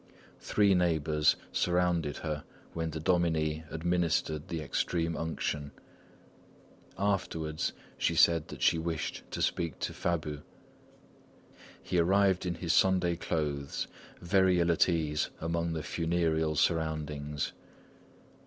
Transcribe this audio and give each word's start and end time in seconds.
Three 0.39 0.73
neighbours 0.73 1.35
surrounded 1.51 2.17
her 2.17 2.43
when 2.73 2.89
the 2.89 2.99
dominie 2.99 3.65
administered 3.69 4.47
the 4.47 4.59
Extreme 4.59 5.15
Unction. 5.15 5.73
Afterwards 6.97 7.73
she 7.99 8.15
said 8.15 8.47
that 8.47 8.63
she 8.63 8.79
wished 8.79 9.21
to 9.29 9.43
speak 9.43 9.77
to 9.81 9.93
Fabu. 9.93 10.41
He 11.83 11.99
arrived 11.99 12.47
in 12.47 12.55
his 12.55 12.73
Sunday 12.73 13.15
clothes, 13.15 13.85
very 14.19 14.59
ill 14.59 14.71
at 14.71 14.89
ease 14.89 15.29
among 15.39 15.73
the 15.73 15.83
funereal 15.83 16.55
surroundings. 16.55 17.53